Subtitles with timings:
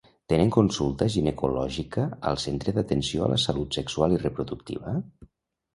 [0.31, 4.99] Tenen consulta ginecològica al centre d'atenció a la salut sexual i reproductiva?